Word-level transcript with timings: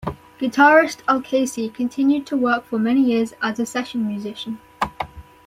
Guitarist 0.39 1.03
Al 1.07 1.21
Casey 1.21 1.69
continued 1.69 2.25
to 2.25 2.35
work 2.35 2.65
for 2.65 2.79
many 2.79 3.01
years 3.03 3.35
as 3.39 3.59
a 3.59 3.67
session 3.67 4.07
musician. 4.07 4.57